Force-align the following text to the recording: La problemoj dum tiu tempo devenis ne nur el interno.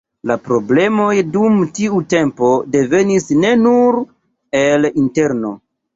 La 0.29 0.35
problemoj 0.45 1.17
dum 1.35 1.59
tiu 1.79 2.01
tempo 2.13 2.49
devenis 2.77 3.29
ne 3.45 3.53
nur 3.67 4.03
el 4.63 4.93
interno. 5.03 5.55